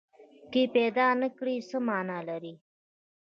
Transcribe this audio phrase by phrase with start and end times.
[0.51, 2.53] که یې پیدا نه کړي، څه معنی لري؟